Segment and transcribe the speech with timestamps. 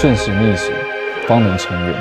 [0.00, 0.72] 顺时逆时，
[1.28, 1.94] 方能成圆。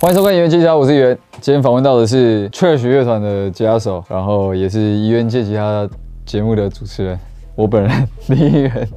[0.00, 1.18] 欢迎收看《演员吉他》，我是元。
[1.40, 5.82] 今天访问到的是 Trash 乐团的吉他手，然后也是《医院借吉他》
[6.24, 7.18] 节目的主持人，
[7.56, 8.88] 我本人 李一元。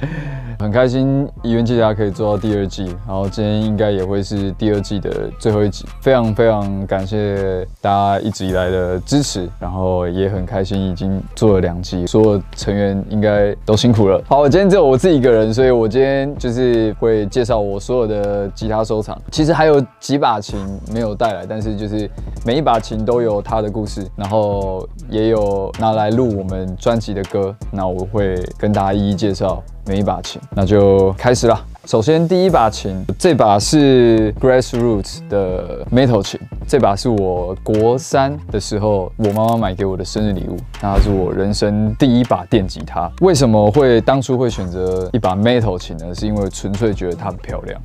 [0.60, 5.86] 很开心《一元记家》可以做到第二季，然后今天应该也会是第二季的最后一集。
[6.02, 14.22] 非常非常感谢大家一直以来的支持，然后也很开心已经做了两季，所有成员应该都辛苦了。
[14.28, 19.18] 好，今天只有我自己一个人，所以我今天就是会介绍我所有的吉他收藏。
[19.30, 20.58] 其实还有几把琴
[20.92, 22.08] 没有带来，但是就是
[22.44, 27.54] 每一把琴都有它的故事，然后也有拿来录我们专辑的歌。
[27.72, 29.62] 那我会跟大家一一介绍。
[29.86, 31.58] 每一把琴，那就开始了。
[31.86, 43.10] 首先，第一把琴，这把是 Grassroots 的 Metal 琴，这把是我国三的时候我妈妈买给我的生日礼物，那是我人生第一把电吉他。
[43.22, 46.14] 为什么会当初会选择一把 Metal 琴呢？
[46.14, 47.80] 是因为纯粹觉得它很漂亮，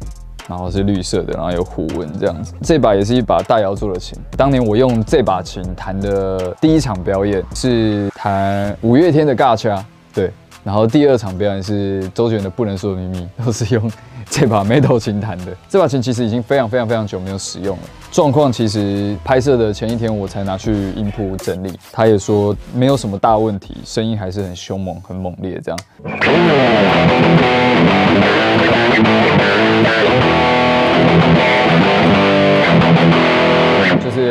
[0.48, 2.54] 然后是绿色的，然后有虎纹这样子。
[2.62, 4.20] 这把也是一把大窑做的琴。
[4.38, 9.78] 当年我用这把琴弹的第一场表演是弹五月天的《尬掐》，
[10.14, 10.30] 对。
[10.66, 13.92] 然后第二场表演是周杰伦的《不能说的秘密》， 都是用
[14.28, 15.56] 这把 metal 琴弹的。
[15.70, 25.80] 这把琴其实已经非常非常非常久没有使用了，状况其实拍摄的前一天我才拿去音铺整理，他也说没有什么大问题，声音还是很凶猛、很猛烈这样。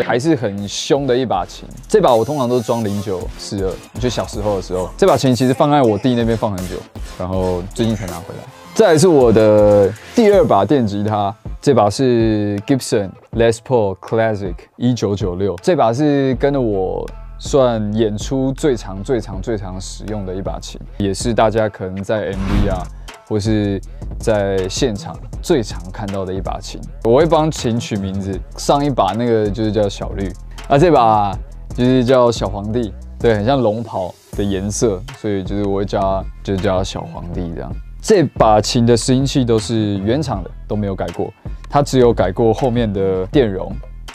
[0.05, 6.77] 还是很凶的一把琴，这把我通常都是装零九四二，就小时候的时候，这把琴其实放在我弟那边放很久，
[7.19, 8.45] 然后最近才拿回来。
[8.75, 22.87] 再来是我的第二把电吉他，这把是 Gibson Les Paul Classic 一九九六，这把是跟着我算演出最长、最长、最长使用的一把琴，也是大家可能在 MV 啊。
[23.29, 23.81] 或是
[24.19, 28.39] 在现场最常看到的一把琴，我会帮琴取名字。
[28.57, 30.31] 上一把那个就是叫小绿，
[30.69, 31.37] 啊，这把
[31.75, 37.73] 就是叫小皇帝，对，很像龙袍的颜色，所以就是我会叫就叫小皇帝这样。
[38.01, 41.33] 这把琴的拾音器都是原厂的，都没有改过，
[41.71, 43.75] 它只有改过后面的电容。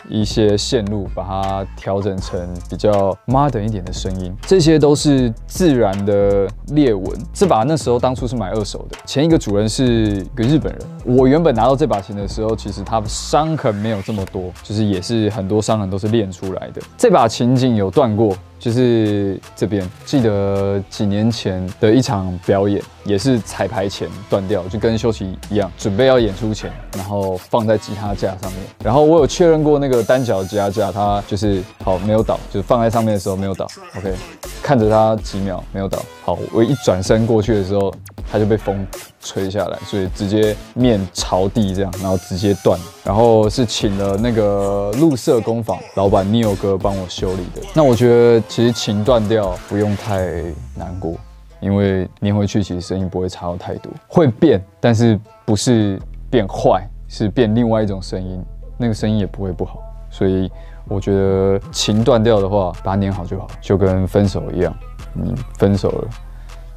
[0.10, 2.40] 一些线路，把它调整成
[2.70, 7.06] 比较 modern 一点的声音，这些都是自然的裂纹。
[7.32, 11.18] 这把那时候当初是买二手的，前一个主人是一个日本人。
[11.18, 16.82] 我原本拿到这把琴的时候，其实它伤痕没有这么多，就是也是很多伤痕都是练出来的。
[16.98, 18.36] 这把琴颈有断过。
[18.60, 28.62] 就是这边，记得几年前的一场表演，也是彩排前断掉，就跟修齐一样，准备要演出前，然后放在吉他架上面。
[28.84, 33.66] 然后我有确认过那个单脚吉他架，它就是好没有倒，就是放在上面的时候没有倒。
[33.98, 34.14] OK，
[34.62, 36.04] 看着它几秒没有倒。
[36.26, 37.94] 好，我一转身过去的时候。
[38.32, 38.86] 它就被风
[39.20, 42.80] 吹下来，所以直接面朝地这样，然后直接断。
[43.04, 47.68] 然后是请了那个路色工坊老板 Neil 哥帮我修理的。
[47.74, 50.44] 那我觉得其实琴断掉不用太
[50.76, 51.16] 难过，
[51.60, 58.44] 因为粘回去其实声音不会差到太多，会变，但是不是变坏，是变另外一种声音，
[58.78, 59.82] 那个声音也不会不好。
[60.12, 60.52] 所以
[60.88, 64.74] 我觉得琴断掉的话，把它粘好就好，就跟分手一样，
[65.16, 66.08] 嗯分手了。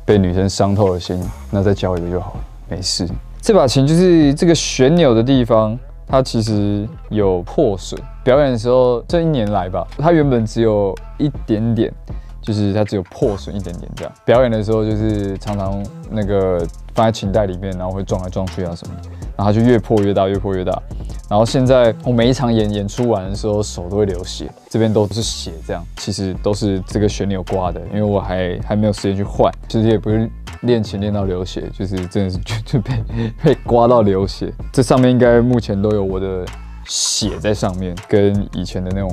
[0.05, 3.09] 被女生伤透了心，那再交一个就好了，没事。
[3.41, 8.01] 这把琴就是这个旋钮的地方，它其实有破损。
[8.23, 11.93] 表演的时候，这一年来吧，它原本只有一点点，
[12.41, 14.13] 就是它只有破损一点点这样。
[14.25, 16.65] 表演的时候，就是常常那个
[16.95, 18.95] 放在琴袋里面，然后会撞来撞去啊什么，
[19.37, 20.81] 然后就越破越大，越破越大。
[21.29, 30.29] 然后现在我每一场演演出完的时候，手都会流血，这边都是血，这样其实都是这个旋钮刮的，因为我还还没有时间去换，其实也不是
[30.63, 33.03] 练琴练到流血，就是真的是就就被
[33.43, 34.53] 被刮到流血。
[34.71, 36.45] 这上面应该目前都有我的
[36.85, 39.11] 血在上面，跟以前的那种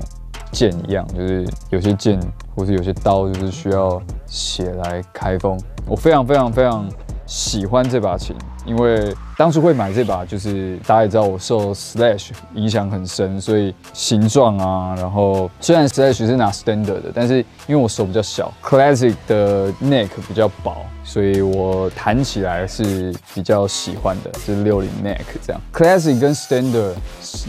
[0.51, 2.19] 剑一样，就是有些剑
[2.53, 5.57] 或是有些刀就是需要血来开封。
[5.87, 6.85] 我非常非常非常
[7.29, 8.35] 喜欢这把琴，
[8.65, 9.15] 因为。
[9.39, 20.75] 当初会买这把，就是大家也知道我受 Slash 影响很深，所以形状啊，然后虽然 Slash 是拿 Standard 的，但是因为我手比较小，Classic 的 neck 比较薄，
[21.05, 25.61] 所以我弹起来是比较喜欢的，是六零 neck 这样。
[25.73, 26.95] Classic 跟 Standard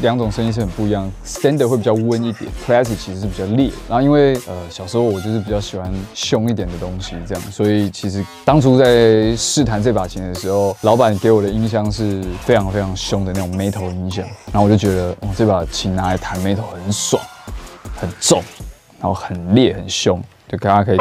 [0.01, 3.69] 两种声音是很不一样，Standard 会比较温一点，Classic 其实是比较烈。
[3.89, 11.80] 然后因为呃小时候我就是比较喜欢凶一点的东西，这样，所以其实当初在试弹这把琴的时候，老板给我的音箱。
[11.89, 17.23] 是非常非常凶的那种 metal 音响，然后我就觉得哦，这把琴拿来弹 metal 很爽，
[17.97, 18.43] 很重，
[18.99, 20.99] 然后很烈很凶，就大家可以。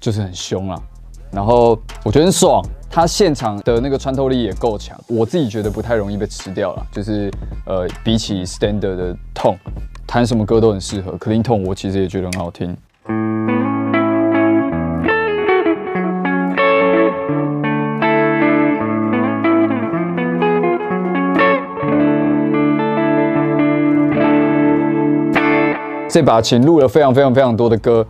[0.00, 0.78] 就是很凶啊，
[1.30, 2.62] 然后我觉得很爽，
[2.96, 6.86] 它现场的那个穿透力也够强，我自己觉得不太容易被吃掉了。
[6.92, 7.28] 就是
[7.66, 9.58] 呃，比起 standard 的痛，
[10.06, 11.10] 弹什么歌都很适合。
[11.18, 12.76] clean 痛我其实也觉得很好听。
[26.08, 28.06] 这把琴录了非常非常非常多的歌。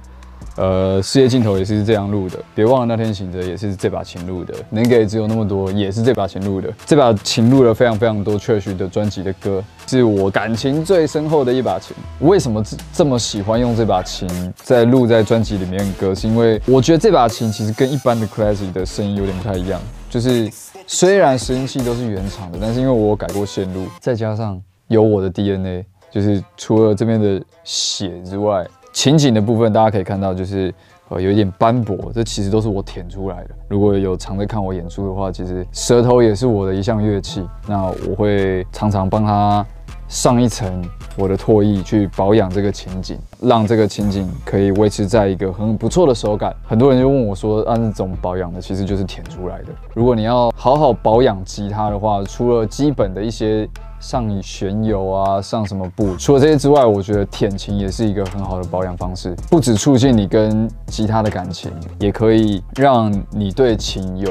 [0.57, 6.73] 呃，世界尽头也是这样录的，别忘了那天醒着也是这把琴录的，能给只有那么多，也是这把琴录的。
[6.87, 11.97] 这把琴录了非常非常多 Church 的专辑的歌，是我感情最深厚的一把琴。
[12.21, 12.63] 为什么
[12.93, 16.15] 这么喜欢用这把琴在录在专辑里面的歌？
[16.15, 20.49] 是因为我觉得这把琴其实跟一般的 Classic 的声音有点不太一样，就是
[20.87, 28.65] 虽然拾音器都是原厂的，但是因为我改过线路，再加上有我的 DNA，就是除了这边的血之外。
[28.95, 30.73] 琴颈的部分，大家可以看到，就是
[31.09, 33.51] 呃有一点斑驳，这其实都是我舔出来的。
[33.69, 37.45] 如果有常在看我演出的话，其实舌头也是我的一项乐器。
[37.67, 39.67] 那我会常常帮他
[40.07, 40.89] 上一层
[41.19, 46.55] 我的唾液，去保养这个琴颈，让这个琴颈可以维持在一个很不错的手感。
[46.65, 48.61] 很多人就问我说，啊，那怎么保养的？
[48.61, 49.69] 其实就是舔出来的。
[49.93, 53.69] 如果你要好好保养吉他的话，除了基本的一些。
[54.05, 56.15] 上旋油啊，上什么布？
[56.19, 64.31] 除了这些之外，我觉得舔琴也是一个很好的保养方式，不止促进你跟吉他的感情，也可以让你对琴有。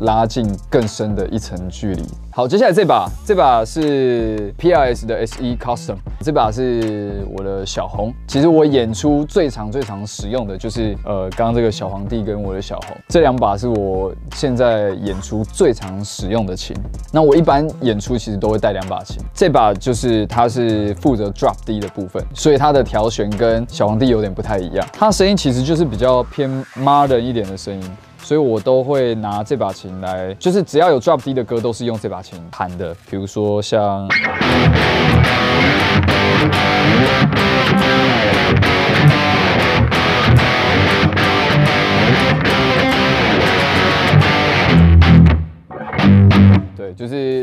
[0.00, 2.04] 拉近更深的一层距离。
[2.32, 8.14] 好，接下来这把，这把是 PRS 的 SE Custom，这把是我的小红。
[8.26, 16.74] 其实我演出最常、最常使用的就是呃，刚刚这个小皇帝跟我的小红，这两把是我现在演出最常使用的琴。
[17.12, 27.82] 那我一般演出其实都会带两把琴，这把就是它是负责 drop D 的部分，所以它的调弦跟小皇帝有点不太一样，它声音其实就是比较偏 modern 一点的声音。
[28.30, 32.94] 所以我都会拿这把琴来，就是只要有 drop D 的歌，都是用这把琴弹的。
[33.10, 34.08] 比如说像。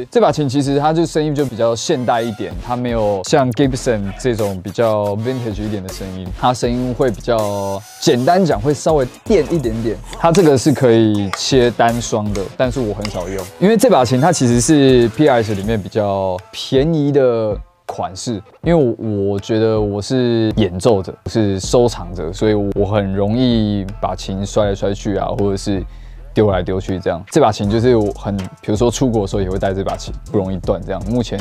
[0.05, 9.97] 这把琴，其实它就声音就比较现代一点，它没有像 Gibson 这种比较 vintage 一点的声音，它声音会比较简单讲，会稍微垫一点点。
[10.19, 18.95] 它这个是可以切单双的，但是我很少用，因为这把琴它其实是 PS 里面比较便宜的款式，因为
[19.29, 25.83] 我觉得我是演奏者，是收藏者，所以我很容易把琴摔来摔去啊，或者是。
[26.37, 30.79] 丢来丢去这样，这把琴就是我很，比如说出国的时候也会带这把琴，不容易断。
[30.79, 31.39] 这样，目前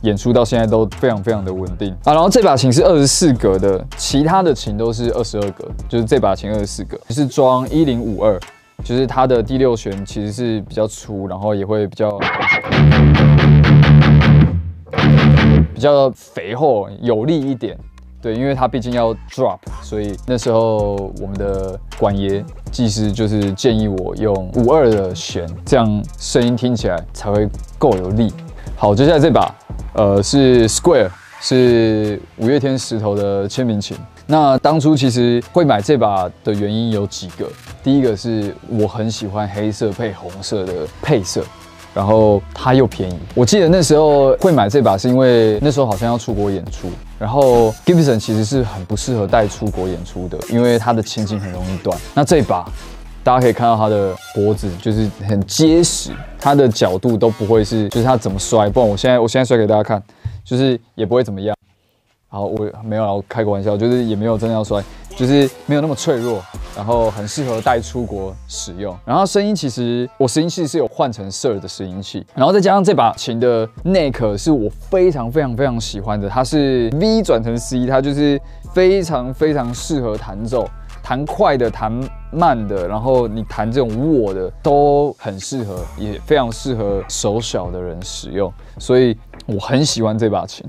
[0.00, 2.14] 演出到现在都非常非常的稳定啊。
[2.14, 8.40] 然后这把琴是二十四格的，其他的琴都是二十二格，就是这把琴二十四格，是装一零五二，
[8.82, 12.18] 就是它的第六弦其实是比较粗，然后也会比较
[15.74, 17.76] 比较肥厚有力一点。
[18.22, 27.48] 对，因为它毕竟要 drop，所以那时候我们的管爷技师就是建议我用五二的弦，这样声音听起来才会
[27.78, 28.30] 够有力。
[28.76, 29.54] 好，接下来这把，
[29.94, 31.10] 呃，是 Square，
[31.40, 33.96] 是五月天石头的签名琴。
[34.26, 37.48] 那当初其实会买这把的原因有几个，
[37.82, 41.42] 第一个是我很喜欢黑色配红色的配色。
[41.92, 51.98] 然后它又便宜，我记得那时候会买这把是因为那时候好像要出国演出，然后 Gibson 其实是很不适合带出国演出的，因为它的前颈很容易断。
[52.14, 52.64] 那这把
[53.24, 60.02] 大家可以看到它的脖子就是很结实，它的角度都不会是，就是它怎么摔，不然我现在我现在摔给大家看，
[60.44, 61.56] 就是也不会怎么样。
[62.28, 64.80] 好，我没有我开个玩笑，就是也没有真的要摔，
[65.20, 66.42] 就是没有那么脆弱，
[66.74, 68.96] 然后很适合带出国使用。
[69.04, 78.40] 然后声音其实我拾音器是有换成 Sir 的拾音器，然后再加上这把琴的 neck 是我非常非常非常喜欢的，它是 V 转成 C，它就是
[78.72, 80.66] 非常非常适合弹奏，
[81.02, 81.92] 弹快的、弹
[82.32, 90.66] 慢的，然后你弹这种握的都很适合，也非常适合手小的人使用，所以我很喜欢这把琴。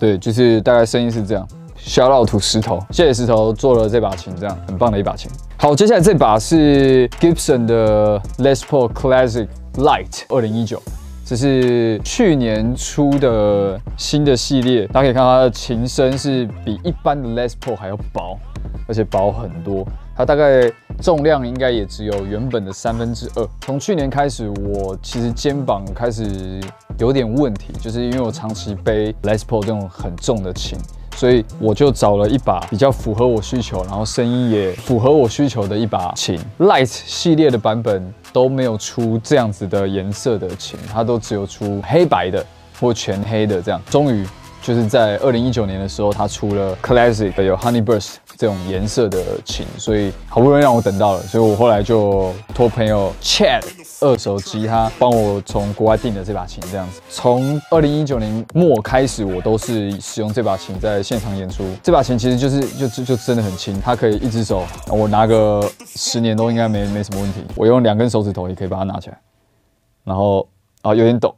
[0.00, 1.46] 对，就是大概声音是这样。
[1.76, 5.30] 小老土石头，谢谢石头做了这把琴，这样很棒的一把琴。
[5.58, 10.82] 好，接下来这把是 Gibson 的 Les Paul Classic Light 二零一九，
[11.24, 18.38] 这是去年出的新的系列，大家可以看到它的琴身是比一般的 Les Paul 还要薄，
[18.88, 19.86] 而且薄很多。
[20.16, 23.48] 它大概重量应该也只有原本的三分之二。
[23.62, 26.60] 从去年开始，我其实肩膀开始
[26.98, 30.78] 有点问题，就是因为我长期背 Les Paul 这种很重的琴，
[31.16, 36.38] 所以我就找了一把比较符合我需求，然后声音也符合我需求的一把琴。
[36.58, 42.44] Light 系列的版本都没有出这样子的颜色的琴，它都只有出黑白的
[42.78, 43.80] 或全黑的这样。
[43.88, 44.26] 终于。
[44.62, 53.62] 就是在二零一九年的时候，他出了 Classic 有 Honey Burst 这种颜色的琴，所以好不容易让我等到了，所以我后来就托朋友 Chad
[54.00, 57.00] 二手吉他帮我从国外订的这把琴，这样子。
[57.08, 61.64] 从二零一九年末开始，我都是使用这把琴在现场演出。
[61.82, 67.42] 这把琴其实就是就就就真的很轻，它可以一只手，我拿个十年都应该没没什么问题。
[67.56, 69.18] 我用两根手指头也可以把它拿起来，
[70.04, 70.46] 然后
[70.82, 71.34] 啊有点抖。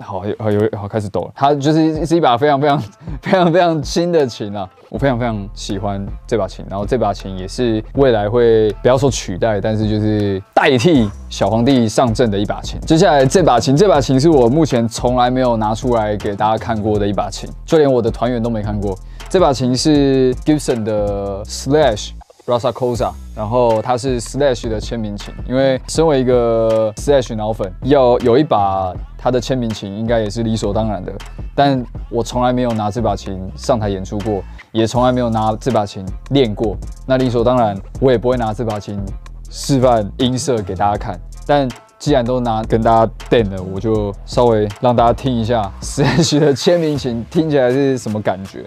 [0.00, 1.30] 好，好有好开始抖了。
[1.34, 2.80] 它就是是一把非常非常
[3.20, 6.64] 非常非常新的琴啊，我非常非常喜欢这把琴。
[6.70, 12.80] 然后这把琴也是未来会不要说取代，但是就是代替小皇帝上阵的一把琴。
[12.82, 18.96] 接下来这把琴，这把琴是我目前从来没有拿出来给大家看过的一把琴，就连我的团员都没看过。
[19.28, 22.10] 这把琴是 Gibson 的 Slash。
[22.46, 31.12] Rasakosa，然后它是 Slash 的签名琴，因为身为一个 Slash 脑粉，要有一把他的签名琴，应该也是理所当然的。
[31.54, 31.80] 但
[32.10, 34.42] 我从来没有拿这把琴上台演出过，
[34.72, 36.76] 也从来没有拿这把琴练过。
[37.06, 39.00] 那理所当然，我也不会拿这把琴
[39.48, 41.16] 示范音色给大家看。
[41.46, 48.64] 但既然都拿跟大家练了，我就稍微让大家听一下 Slash 的签名琴听起来是什么感觉。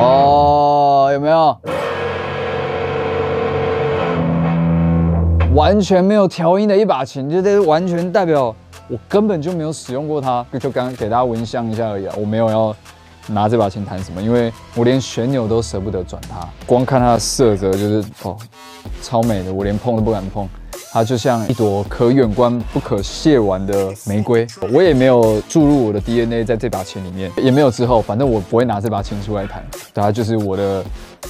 [0.00, 0.69] 哦，
[5.54, 8.54] 完全没有调音的一把琴，就这完全代表
[8.88, 12.14] 我根本就没有使用过它，就刚给大家闻香一下而已啊！
[12.16, 12.74] 我没有要
[13.26, 18.36] 拿这把琴弹什么，因为我连旋钮都舍不得转它，光看它的色泽就是哦，
[19.02, 20.48] 超美的，我连碰都不敢碰。
[20.92, 30.84] 它就像一朵可远观不可亵玩的玫瑰，我也没有注入我的 DNA 在这把琴里面，也没有之后，反正我不会拿这把琴出来弹，它就是我的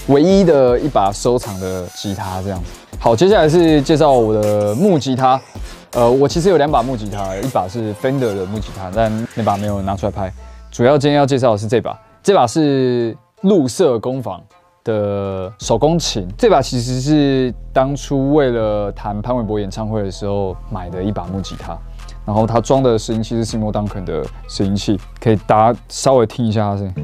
[0.09, 2.71] 唯一的一把收藏的吉他这样子。
[2.99, 5.39] 好，接下来是介绍我的木吉他，
[5.93, 10.33] 呃，我其实有两把木吉他，一把是 Fender 的木吉他，但那把没有拿出来拍。
[10.71, 14.41] 主要今天要介绍的是这把，这把是露色工坊。
[14.91, 21.79] 的手工琴，这把其实是当初为了弹潘玮柏演唱会的时候买的一把木吉他，
[22.27, 26.95] 然后它装的拾音器是 Simo Duncan 的拾音器，可以大家稍微听一下它声音。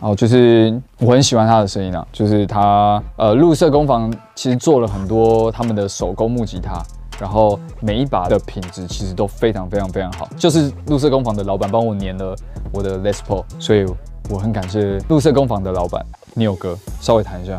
[0.00, 6.80] 哦，就是我很喜欢它的声音啊，就是它呃绿色工坊其实做了很多他们的手工木吉他。
[7.18, 12.36] 然后每一把的品质其实都非常非常非常好，就是绿色工坊的老板帮我粘了
[12.72, 13.86] 我的 Les Paul，所以
[14.28, 16.04] 我很感谢绿色工坊的老板
[16.34, 16.76] Neil 哥。
[17.00, 17.58] 稍微弹一下，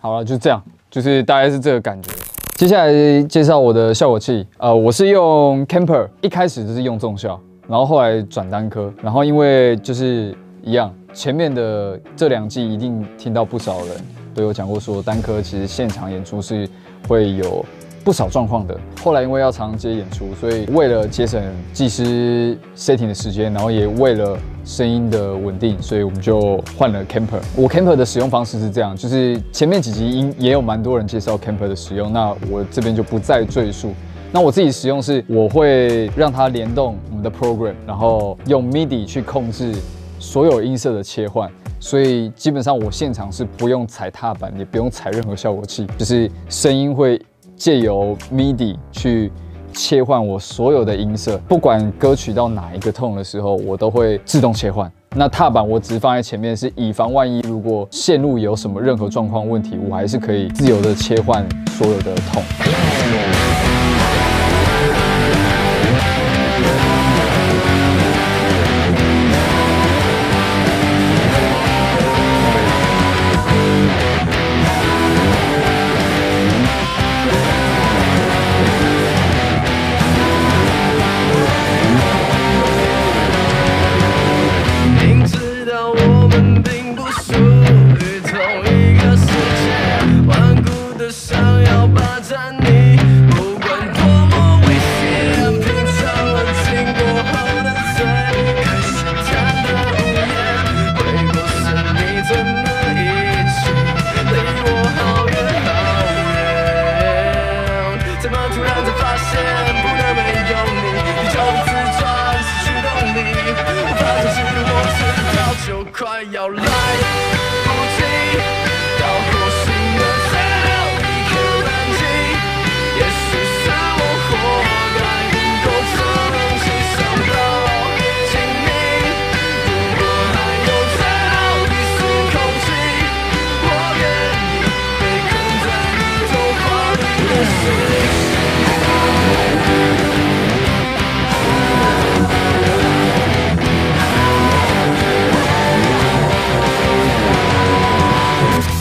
[0.00, 2.12] 好了，就这样，就是大概是这个感觉。
[2.54, 7.40] 接下来介绍我的效果器，呃，我是用 Camper，一开始就是用重效。
[7.66, 13.88] 然后后来转单科，然后因为就是一样，前面的这两季一定听到不少人
[14.34, 16.68] 都有讲过，说单科其实现场演出是
[17.08, 17.64] 会有
[18.04, 18.78] 不少状况的。
[19.02, 21.42] 后来因为要常接演出，所以为了节省
[21.72, 27.40] 技师 setting 的时间，然后也为了声音的稳定，所以我们就换了 Camper。
[27.56, 33.94] 我 Camper 的使用方式是这样，就是前面几集应也有蛮多人介绍 Camper 的使用，那我这边就不再赘述。
[34.34, 39.72] 那我自己使用是，我会让它联动我们的 program，然后用 MIDI 去控制
[40.18, 41.48] 所有音色的切换，
[41.78, 47.22] 所以基本上我现场是不用踩踏板，也不用踩任何效果器，就是声音会
[47.54, 49.30] 借由 MIDI 去
[49.72, 54.90] 切换我所有的音色，不管歌曲到哪一个痛的时候，我都会自动切换。
[55.14, 63.73] 那踏板我只放在前面，是以防万一，如果线路有什么任何状况问题，我还是可以自由的切换所有的 tone。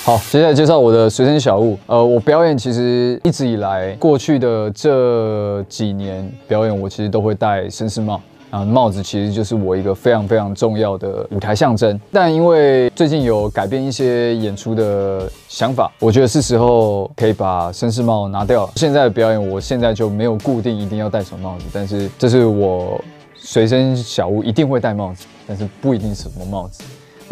[0.05, 1.79] 好，接下来介绍我的随身小物。
[1.85, 8.19] 呃，我表演其实一直以来，过去的这几年表演，我其实都会戴绅士帽。
[8.49, 11.97] 啊，帽子其实就是我一个非常非常重要的舞台象征。
[12.11, 18.73] 但因为最近有改变一些演出的想法，我觉得是时候可以把绅士帽拿掉了。
[18.75, 23.01] 现在的表演，我现在就没有固定一定要戴什么帽子，但是这是我
[23.37, 26.83] 随身小物，一定会戴帽子，但是不一定什么帽子。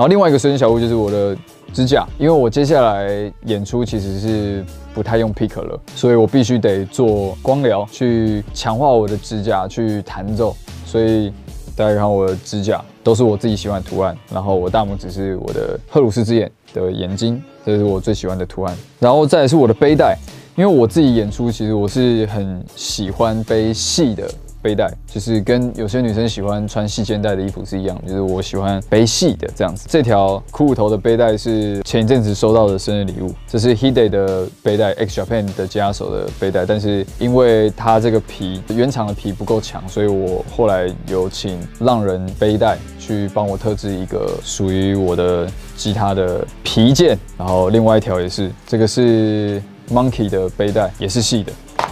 [0.01, 1.37] 然后另外一个随身小物就是我的
[1.71, 4.65] 支架，因为我接下来演出其实是
[4.95, 10.55] 不太用 pick 了，所以我必须得做光疗去强化我的指甲，去弹奏。
[10.87, 11.31] 所以
[11.75, 18.75] 大家看我的指甲都是我自己喜欢的图案，然后我大拇指是我的赫鲁斯之眼的眼睛，这是我最喜欢的图案。
[18.97, 20.17] 然后再是我的背带，
[20.55, 24.27] 因为我自己演出其实我是很喜欢背细的。
[24.61, 29.87] 背带就是跟有些女生喜欢穿细肩带的衣服是一样，就是我喜欢背细的这样子。
[29.89, 36.65] 这条骷髅头的背带是前一阵子收到的生日礼物，这是 Hide 的背带，X Japan 的吉他手的背带。
[36.65, 47.17] 但是因为它这个皮原厂的皮不够强，所以我后来有请浪人背带去帮我特制一个属于我的吉他的皮件。
[47.37, 51.51] 然后另外一条也是，这个是 Monkey 的背带，也是细的。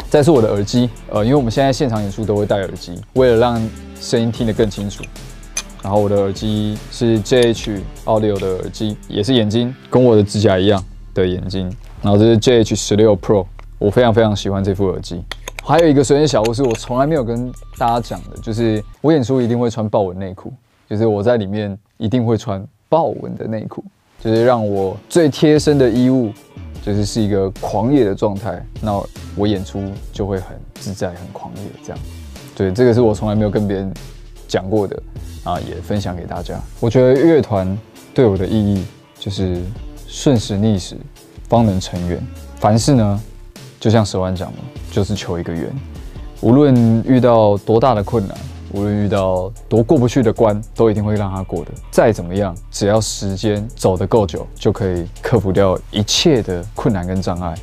[0.10, 3.69] 再是我的耳机，呃，因为我们现在现场演出都会戴耳机，为了让
[4.02, 5.04] 声音听得更清楚。
[5.84, 11.72] 然后我的耳机是 JH Audio 的耳机，也是眼睛，跟我的指甲一样的眼睛。
[12.02, 13.45] 然后这是 JH 十六 Pro，
[13.78, 15.24] 我非常非常喜欢这副耳机。
[15.63, 20.52] 还有一个随身小物是我从来没有跟大家讲的，就是我演出一定会穿豹纹内裤，
[20.89, 23.84] 就是我在里面一定会穿豹纹的内裤，
[24.19, 26.34] 就是让我最贴身的衣物。
[26.82, 29.02] 就是是一个狂野的状态，那
[29.36, 32.00] 我演出就会很自在、很狂野这样。
[32.56, 33.94] 对，这个是我从来没有跟别人
[34.48, 35.02] 讲过的
[35.44, 36.60] 啊，也分享给大家。
[36.80, 37.78] 我觉得乐团
[38.13, 38.86] 对我的意义
[39.18, 39.62] 就是
[40.08, 40.98] 顺时逆时
[41.48, 42.22] 方能成圆。
[42.58, 43.22] 凡事呢，
[43.80, 44.58] 就像蛇丸讲的，
[44.92, 45.70] 就是求一个圆。
[46.42, 48.38] 无论遇到多大的困难。
[48.71, 51.71] 无论遇到多过不去的关，都一定会让他过的。
[51.91, 57.55] 再怎么样，只要时间走得够久，就可以克服掉一切的困难跟障碍，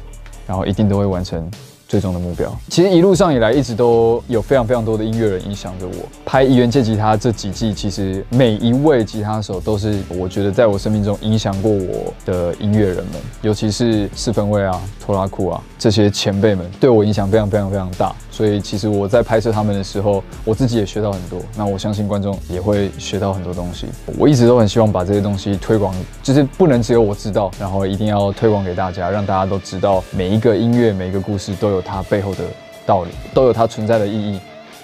[0.47, 1.51] 然后一定都会完成。
[1.89, 5.93] 最终的目标，其实一路上以来，一直都有非常非常多的音乐人影响着我。
[6.25, 18.13] 拍《一元借吉他》这几季，其实每一位吉他手都是我觉得在我生命中影响过我的音乐人们，尤其是四分卫啊、托拉库啊这些前辈们，对我影响非常非常非常大。
[18.37, 21.41] 所以其实我在拍摄他们的时候，我自己也学到很多。
[21.57, 23.87] 那我相信观众也会学到很多东西。
[24.19, 31.81] 我一直都很希望把这些东西推广，就是不能只有我知道，然后一定要推广给大家，让大家都知道每一个音乐、每一个故事都有。
[31.81, 32.45] 它背后的
[32.85, 34.39] 道理，都有它存在的意义，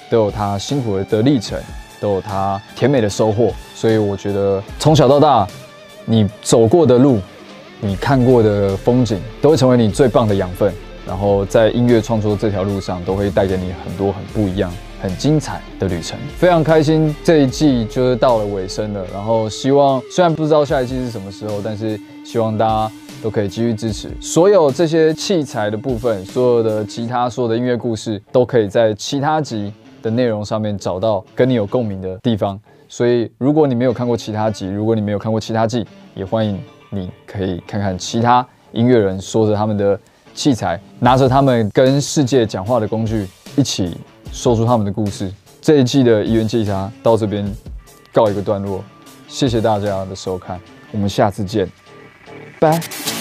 [0.08, 1.60] 都有它辛苦的历程，
[2.00, 3.52] 都有它甜美的收获。
[3.74, 5.46] 所以我觉得从小到大，
[6.06, 7.20] 你走过的路，
[7.80, 10.72] 你看过的风景，都会成为你最棒的养分。
[11.06, 16.18] 然后在音乐创作这条路上，都会带给你很多很不一样、很精彩的旅程。
[16.36, 19.04] 非常开心，这一季就是到了尾声了。
[19.12, 22.92] 然后希望，虽然不知道下一季是什么时候，但是希望大家。
[23.22, 32.58] 都可以继续支持所有这些器材的部分，所有的吉他，所有的音乐故事，都可以在其他集的内容上面找到跟你有共鸣的地方。
[32.88, 35.86] 所以，如果你没有看过其他集，如果你没有看过其他季，
[36.16, 36.60] 也欢迎
[36.90, 39.96] 你可以看看其他音乐人说着他们的
[40.34, 43.96] 器材，拿着他们跟世界讲话的工具，一起
[44.32, 45.32] 说出他们的故事。
[45.60, 47.48] 这一季的一元吉他到这边
[48.12, 48.82] 告一个段落，
[49.28, 51.68] 谢谢大家的收看，我们下次见，
[52.58, 53.11] 拜。